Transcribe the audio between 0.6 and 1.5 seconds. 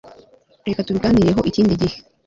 reka tubiganireho